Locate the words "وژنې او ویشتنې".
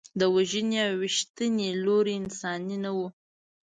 0.35-1.69